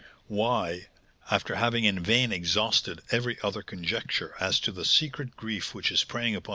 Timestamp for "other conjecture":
3.43-4.33